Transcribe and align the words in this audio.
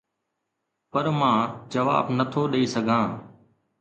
پر 0.91 1.05
مان 1.19 1.39
جواب 1.73 2.05
نه 2.17 2.25
ٿو 2.31 2.41
ڏئي 2.51 2.65
سگهان. 2.73 3.09